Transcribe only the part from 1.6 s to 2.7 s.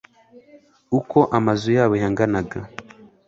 yabo yanganaga